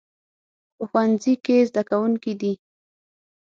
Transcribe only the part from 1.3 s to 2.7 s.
کې زده کوونکي دي